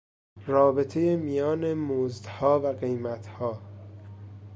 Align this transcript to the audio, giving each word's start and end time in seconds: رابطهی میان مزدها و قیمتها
رابطهی 0.47 1.15
میان 1.15 1.73
مزدها 1.73 2.59
و 2.59 2.67
قیمتها 2.67 3.61